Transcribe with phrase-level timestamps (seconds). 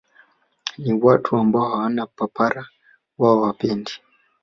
[0.77, 2.67] Ni watu ambao hawana papara
[3.17, 3.91] huwa hawapendi